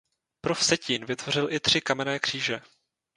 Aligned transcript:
Pro 0.41 0.55
Vsetín 0.55 1.05
vytvořil 1.05 1.53
i 1.53 1.59
tři 1.59 1.81
kamenné 1.81 2.19
kříže. 2.19 2.61